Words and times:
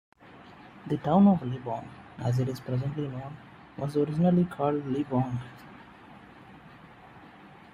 The 0.87 0.97
town 0.97 1.27
of 1.27 1.41
Libon, 1.43 1.87
as 2.17 2.39
it 2.39 2.49
is 2.49 2.59
presently 2.59 3.07
known 3.07 3.37
was 3.77 3.95
originally 3.95 4.45
called 4.45 4.83
"Libong". 4.87 5.37